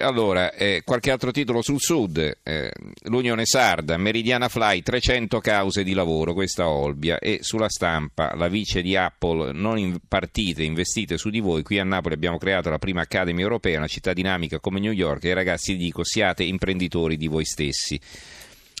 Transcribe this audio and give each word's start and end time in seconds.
allora, 0.00 0.52
eh, 0.52 0.82
qualche 0.84 1.10
altro 1.10 1.30
titolo 1.30 1.62
sul 1.62 1.80
Sud, 1.80 2.38
eh, 2.42 2.70
l'Unione 3.04 3.44
Sarda, 3.44 3.96
Meridiana 3.96 4.48
Fly, 4.48 4.82
300 4.82 5.40
cause 5.40 5.84
di 5.84 5.92
lavoro, 5.92 6.32
questa 6.34 6.68
Olbia, 6.68 7.18
e 7.18 7.38
sulla 7.42 7.68
stampa 7.68 8.34
la 8.34 8.48
vice 8.48 8.82
di 8.82 8.96
Apple, 8.96 9.52
non 9.52 9.78
in 9.78 9.98
partite, 10.06 10.62
investite 10.62 11.18
su 11.18 11.30
di 11.30 11.40
voi, 11.40 11.62
qui 11.62 11.78
a 11.78 11.84
Napoli 11.84 12.14
abbiamo 12.14 12.38
creato 12.38 12.70
la 12.70 12.78
prima 12.78 13.02
Academy 13.02 13.42
Europea, 13.42 13.78
una 13.78 13.86
città 13.86 14.12
dinamica 14.12 14.58
come 14.60 14.80
New 14.80 14.92
York, 14.92 15.24
e 15.24 15.34
ragazzi 15.34 15.76
dico 15.76 16.04
siate 16.04 16.42
imprenditori 16.42 17.16
di 17.16 17.28
voi 17.28 17.44
stessi. 17.44 18.00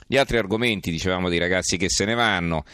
Gli 0.06 0.16
altri 0.16 0.38
argomenti, 0.38 0.90
dicevamo 0.90 1.28
dei 1.28 1.38
ragazzi 1.38 1.76
che 1.76 1.88
se 1.88 2.04
ne 2.04 2.14
vanno, 2.14 2.64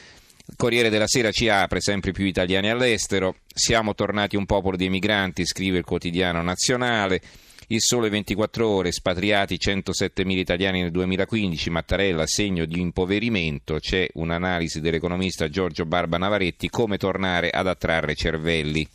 Corriere 0.55 0.91
della 0.91 1.09
Sera 1.09 1.33
ci 1.33 1.49
apre 1.49 1.81
sempre 1.81 2.13
più 2.13 2.25
italiani 2.25 2.71
all'estero, 2.71 3.37
siamo 3.53 3.95
tornati 3.95 4.37
un 4.37 4.47
popolo 4.47 4.77
di 4.77 4.85
emigranti, 4.85 5.45
scrive 5.45 5.79
il 5.79 5.85
quotidiano 5.85 6.41
nazionale. 6.41 7.21
Il 7.69 7.81
sole 7.81 8.09
24 8.11 8.69
ore, 8.69 8.93
spatriati 8.93 9.57
107.000 9.57 10.31
italiani 10.39 10.83
nel 10.83 10.93
2015, 10.93 11.71
Mattarella 11.71 12.25
segno 12.25 12.65
di 12.65 12.79
impoverimento, 12.81 13.81
c'è 13.81 14.09
un'analisi 14.13 14.81
dell'economista 14.81 15.49
Giorgio 15.49 15.85
Barba 15.85 16.17
Navaretti, 16.17 16.71
come 16.71 16.97
tornare 16.97 17.51
ad 17.51 17.67
attrarre 17.67 18.15
cervelli. 18.15 18.87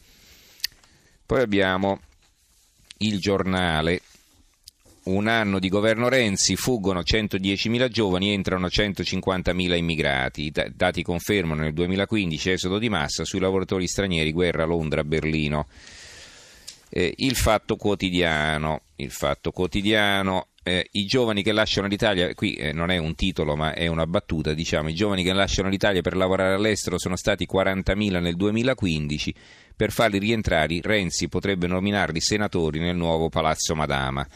Poi 1.25 1.41
abbiamo 1.41 1.99
il 2.99 3.19
giornale, 3.19 4.03
un 5.03 5.27
anno 5.27 5.59
di 5.59 5.67
governo 5.67 6.07
Renzi, 6.07 6.55
fuggono 6.55 7.01
110.000 7.01 7.89
giovani, 7.89 8.31
entrano 8.31 8.67
150.000 8.67 9.75
immigrati. 9.75 10.43
I 10.43 10.53
dati 10.73 11.03
confermano 11.03 11.63
nel 11.63 11.73
2015 11.73 12.51
esodo 12.51 12.79
di 12.79 12.87
massa 12.87 13.25
sui 13.25 13.39
lavoratori 13.39 13.85
stranieri, 13.85 14.31
guerra 14.31 14.63
Londra, 14.63 15.03
Berlino. 15.03 15.67
Eh, 16.93 17.13
il 17.17 17.35
fatto 17.35 17.77
quotidiano, 17.77 18.81
il 18.97 19.11
fatto 19.11 19.51
quotidiano 19.51 20.47
eh, 20.63 20.89
i 20.91 21.05
giovani 21.05 21.41
che 21.41 21.53
lasciano 21.53 21.87
l'Italia, 21.87 22.33
qui 22.35 22.53
eh, 22.53 22.71
non 22.71 22.91
è 22.91 22.97
un 22.97 23.15
titolo 23.15 23.55
ma 23.55 23.73
è 23.73 23.87
una 23.87 24.05
battuta, 24.05 24.53
diciamo, 24.53 24.89
i 24.89 24.93
giovani 24.93 25.23
che 25.23 25.33
lasciano 25.33 25.69
l'Italia 25.69 26.01
per 26.01 26.15
lavorare 26.15 26.53
all'estero 26.53 26.99
sono 26.99 27.15
stati 27.15 27.47
40.000 27.51 28.19
nel 28.19 28.35
2015, 28.35 29.33
per 29.75 29.91
farli 29.91 30.19
rientrare 30.19 30.79
Renzi 30.81 31.29
potrebbe 31.29 31.67
nominarli 31.67 32.21
senatori 32.21 32.79
nel 32.79 32.95
nuovo 32.95 33.29
Palazzo 33.29 33.73
Madama. 33.73 34.27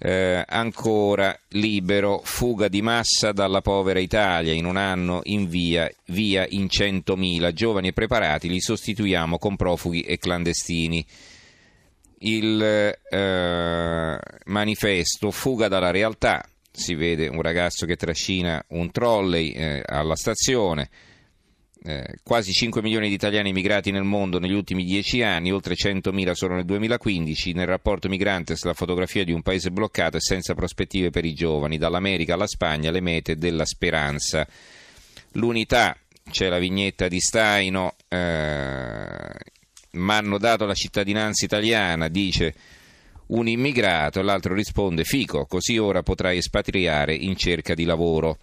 Eh, 0.00 0.44
ancora 0.46 1.36
libero, 1.48 2.20
fuga 2.22 2.68
di 2.68 2.82
massa 2.82 3.32
dalla 3.32 3.60
povera 3.60 3.98
Italia, 3.98 4.52
in 4.52 4.66
un 4.66 4.76
anno 4.76 5.22
in 5.24 5.48
via, 5.48 5.90
via 6.06 6.46
in 6.48 6.66
100.000, 6.66 7.52
giovani 7.52 7.88
e 7.88 7.92
preparati 7.92 8.48
li 8.48 8.60
sostituiamo 8.60 9.38
con 9.38 9.56
profughi 9.56 10.02
e 10.02 10.18
clandestini 10.18 11.04
il 12.20 12.62
eh, 12.62 14.18
manifesto 14.44 15.30
Fuga 15.30 15.68
dalla 15.68 15.90
realtà. 15.90 16.44
Si 16.70 16.94
vede 16.94 17.28
un 17.28 17.42
ragazzo 17.42 17.86
che 17.86 17.96
trascina 17.96 18.64
un 18.68 18.90
trolley 18.90 19.50
eh, 19.50 19.82
alla 19.84 20.16
stazione. 20.16 20.88
Eh, 21.84 22.16
quasi 22.24 22.52
5 22.52 22.82
milioni 22.82 23.08
di 23.08 23.14
italiani 23.14 23.50
emigrati 23.50 23.92
nel 23.92 24.02
mondo 24.02 24.38
negli 24.38 24.52
ultimi 24.52 24.84
10 24.84 25.22
anni, 25.22 25.52
oltre 25.52 25.74
100.000 25.74 26.32
solo 26.32 26.54
nel 26.54 26.64
2015. 26.64 27.52
Nel 27.52 27.66
rapporto 27.66 28.08
Migrantes 28.08 28.64
la 28.64 28.74
fotografia 28.74 29.24
di 29.24 29.32
un 29.32 29.42
paese 29.42 29.70
bloccato 29.70 30.16
e 30.16 30.20
senza 30.20 30.54
prospettive 30.54 31.10
per 31.10 31.24
i 31.24 31.34
giovani, 31.34 31.78
dall'America 31.78 32.34
alla 32.34 32.46
Spagna 32.46 32.90
le 32.90 33.00
mete 33.00 33.36
della 33.36 33.64
speranza. 33.64 34.46
L'unità, 35.32 35.96
c'è 36.30 36.48
la 36.48 36.58
vignetta 36.58 37.08
di 37.08 37.20
Staino, 37.20 37.94
eh, 38.08 38.77
mi 39.98 40.12
hanno 40.12 40.38
dato 40.38 40.64
la 40.64 40.74
cittadinanza 40.74 41.44
italiana, 41.44 42.08
dice 42.08 42.54
un 43.28 43.48
immigrato, 43.48 44.22
l'altro 44.22 44.54
risponde 44.54 45.04
Fico, 45.04 45.46
così 45.46 45.78
ora 45.78 46.02
potrai 46.02 46.38
espatriare 46.38 47.14
in 47.14 47.36
cerca 47.36 47.74
di 47.74 47.84
lavoro. 47.84 48.38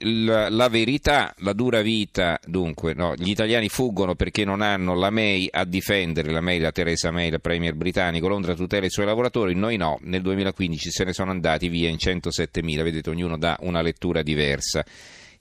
La, 0.00 0.48
la, 0.48 0.68
verità, 0.68 1.34
la 1.38 1.52
dura 1.52 1.82
vita, 1.82 2.38
dunque, 2.46 2.94
no, 2.94 3.14
gli 3.16 3.30
italiani 3.30 3.68
fuggono 3.68 4.14
perché 4.14 4.44
non 4.44 4.62
hanno 4.62 4.94
la 4.94 5.10
May 5.10 5.48
a 5.50 5.64
difendere, 5.64 6.30
la 6.30 6.40
May, 6.40 6.60
la 6.60 6.70
Teresa 6.70 7.10
May, 7.10 7.30
la 7.30 7.40
Premier 7.40 7.74
britannico, 7.74 8.28
Londra 8.28 8.54
tutela 8.54 8.86
i 8.86 8.90
suoi 8.90 9.06
lavoratori, 9.06 9.54
noi 9.54 9.76
no, 9.76 9.98
nel 10.02 10.22
2015 10.22 10.90
se 10.90 11.04
ne 11.04 11.12
sono 11.12 11.32
andati 11.32 11.68
via 11.68 11.88
in 11.88 11.96
107.000, 11.96 12.82
vedete 12.82 13.10
ognuno 13.10 13.36
dà 13.36 13.56
una 13.60 13.82
lettura 13.82 14.22
diversa 14.22 14.84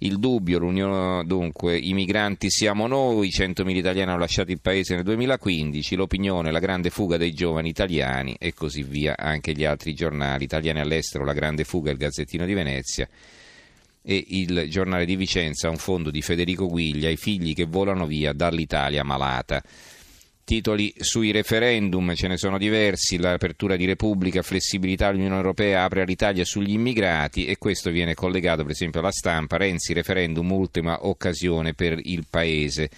il 0.06 0.20
dubbio, 0.20 0.60
l'Unione, 0.60 1.26
dunque, 1.26 1.78
i 1.78 1.94
migranti 1.94 2.50
siamo 2.50 2.88
noi, 2.88 3.30
100.000 3.30 3.70
italiani 3.70 4.12
hanno 4.12 4.20
lasciato 4.20 4.52
il 4.52 4.62
paese 4.62 4.96
nel 4.96 5.04
2015, 5.04 5.96
l'opinione, 5.96 6.52
la 6.52 6.60
grande 6.60 6.90
fuga 6.90 7.18
dei 7.18 7.34
giovani 7.34 7.70
italiani 7.70 8.36
e 8.40 8.54
così 8.54 8.84
via, 8.84 9.16
anche 9.18 9.54
gli 9.54 9.66
altri 9.66 9.94
giornali, 9.94 10.44
italiani 10.44 10.80
all'estero, 10.80 11.26
la 11.26 11.34
grande 11.34 11.64
fuga, 11.64 11.92
il 11.92 11.98
Gazzettino 11.98 12.46
di 12.46 12.54
Venezia 12.54 13.08
e 14.08 14.24
il 14.28 14.68
giornale 14.70 15.06
di 15.06 15.16
Vicenza, 15.16 15.70
un 15.70 15.78
fondo 15.78 16.12
di 16.12 16.22
Federico 16.22 16.68
Guiglia, 16.68 17.10
i 17.10 17.18
figli 17.18 17.56
che 17.56 17.66
volano 17.66 18.06
via 18.06 18.34
dall'Italia 18.34 19.04
malata. 19.04 19.64
Titoli 20.46 20.94
sui 21.00 21.32
referendum, 21.32 22.14
ce 22.14 22.28
ne 22.28 22.38
sono 22.38 22.60
diversi, 22.60 23.18
l'apertura 23.18 23.76
di 23.76 23.86
Repubblica, 23.86 24.44
flessibilità 24.44 25.10
l'Unione 25.10 25.38
Europea 25.38 25.86
apre 25.86 26.04
all'Italia 26.04 26.46
sugli 26.46 26.74
immigrati 26.74 27.48
e 27.48 27.58
questo 27.58 27.90
viene 27.90 28.14
collegato 28.14 28.62
per 28.62 28.74
esempio 28.74 29.00
alla 29.00 29.12
stampa, 29.12 29.58
Renzi 29.58 29.94
referendum 29.94 30.52
ultima 30.52 31.08
occasione 31.08 31.74
per 31.74 32.00
il 32.00 32.28
Paese. 32.30 32.92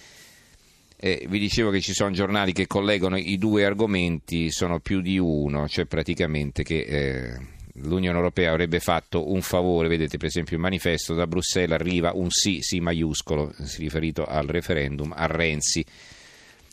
Eh, 0.98 1.24
vi 1.26 1.38
dicevo 1.38 1.70
che 1.70 1.80
ci 1.80 1.94
sono 1.94 2.10
giornali 2.10 2.52
che 2.52 2.66
collegano 2.66 3.16
i 3.16 3.38
due 3.38 3.64
argomenti, 3.64 4.50
sono 4.50 4.78
più 4.78 5.00
di 5.00 5.16
uno, 5.16 5.66
cioè 5.68 5.86
praticamente 5.86 6.62
che 6.62 6.80
eh, 6.80 7.38
l'Unione 7.76 8.18
Europea 8.18 8.50
avrebbe 8.50 8.78
fatto 8.78 9.32
un 9.32 9.40
favore, 9.40 9.88
vedete 9.88 10.18
per 10.18 10.26
esempio 10.26 10.56
il 10.56 10.60
manifesto 10.60 11.14
da 11.14 11.26
Bruxelles 11.26 11.80
arriva 11.80 12.12
un 12.12 12.28
sì, 12.28 12.58
sì 12.60 12.78
maiuscolo, 12.80 13.54
riferito 13.78 14.26
al 14.26 14.46
referendum, 14.48 15.14
a 15.16 15.24
Renzi 15.24 15.82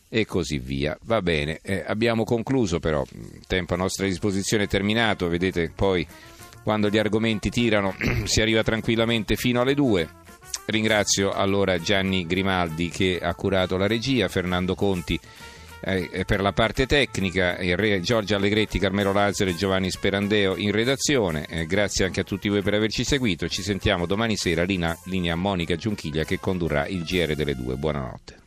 e 0.09 0.25
così 0.25 0.59
via. 0.59 0.97
Va 1.03 1.21
bene, 1.21 1.59
eh, 1.61 1.83
abbiamo 1.85 2.23
concluso 2.23 2.79
però, 2.79 3.03
il 3.11 3.43
tempo 3.47 3.73
a 3.73 3.77
nostra 3.77 4.05
disposizione 4.05 4.63
è 4.63 4.67
terminato, 4.67 5.27
vedete 5.27 5.71
poi 5.73 6.05
quando 6.63 6.89
gli 6.89 6.97
argomenti 6.97 7.49
tirano 7.49 7.95
si 8.25 8.41
arriva 8.41 8.63
tranquillamente 8.63 9.35
fino 9.35 9.61
alle 9.61 9.73
due. 9.73 10.23
Ringrazio 10.67 11.31
allora 11.31 11.79
Gianni 11.79 12.25
Grimaldi 12.25 12.89
che 12.89 13.19
ha 13.21 13.35
curato 13.35 13.77
la 13.77 13.87
regia, 13.87 14.27
Fernando 14.27 14.73
Conti 14.73 15.19
eh, 15.85 16.23
per 16.25 16.41
la 16.41 16.51
parte 16.51 16.87
tecnica, 16.87 17.55
Re, 17.57 18.01
Giorgio 18.01 18.35
Allegretti, 18.35 18.79
Carmelo 18.79 19.13
Lazzaro 19.13 19.51
e 19.51 19.55
Giovanni 19.55 19.91
Sperandeo 19.91 20.55
in 20.55 20.71
redazione. 20.71 21.45
Eh, 21.47 21.65
grazie 21.67 22.05
anche 22.05 22.21
a 22.21 22.23
tutti 22.23 22.49
voi 22.49 22.63
per 22.63 22.73
averci 22.73 23.03
seguito. 23.03 23.47
Ci 23.47 23.61
sentiamo 23.61 24.07
domani 24.07 24.35
sera, 24.35 24.63
linea, 24.63 24.97
linea 25.05 25.35
Monica 25.35 25.75
Giunchiglia 25.75 26.23
che 26.23 26.39
condurrà 26.39 26.87
il 26.87 27.03
GR 27.03 27.35
delle 27.35 27.55
due. 27.55 27.75
Buonanotte. 27.75 28.44